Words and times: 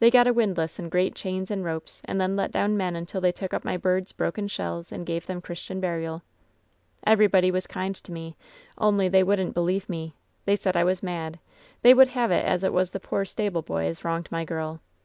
They 0.00 0.10
got 0.10 0.26
a 0.26 0.32
wind 0.32 0.58
lass 0.58 0.80
and 0.80 0.90
great 0.90 1.14
chains 1.14 1.48
and 1.48 1.64
ropes, 1.64 2.02
and 2.04 2.20
then 2.20 2.34
let 2.34 2.50
down 2.50 2.76
men 2.76 2.96
and 2.96 3.06
they 3.06 3.30
took 3.30 3.54
up 3.54 3.64
my 3.64 3.76
birds' 3.76 4.10
broken 4.10 4.48
shells 4.48 4.90
and 4.90 5.06
gave 5.06 5.26
them 5.26 5.40
Christian 5.40 5.78
burial. 5.78 6.22
"Everybody 7.06 7.52
was 7.52 7.68
kind 7.68 7.94
to 7.94 8.10
me, 8.10 8.34
only 8.76 9.08
they 9.08 9.22
wouldn't 9.22 9.54
be 9.54 9.60
lieve 9.60 9.88
me. 9.88 10.16
They 10.46 10.56
said 10.56 10.76
I 10.76 10.82
was 10.82 11.00
mad. 11.00 11.38
They 11.82 11.94
would 11.94 12.08
have 12.08 12.32
it 12.32 12.44
as 12.44 12.64
it 12.64 12.72
was 12.72 12.90
the 12.90 12.98
poor 12.98 13.24
stableboy 13.24 13.86
as 13.88 14.02
wronged 14.04 14.32
my 14.32 14.44
girl. 14.44 14.80